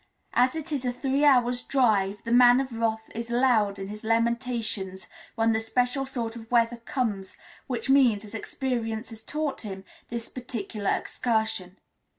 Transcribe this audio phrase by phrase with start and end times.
[0.33, 4.03] As it is a three hours' drive, the Man of Wrath is loud in his
[4.03, 9.83] lamentations when the special sort of weather comes which means, as experience has taught him,
[10.09, 11.77] this particular excursion.